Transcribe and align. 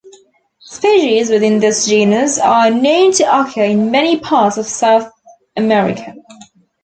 Species 0.63 1.29
within 1.29 1.59
this 1.59 1.85
genus 1.85 2.39
are 2.39 2.71
known 2.71 3.11
to 3.11 3.41
occur 3.41 3.65
in 3.65 3.91
many 3.91 4.17
parts 4.19 4.57
of 4.57 4.65
South 4.65 5.11
America. 5.55 6.15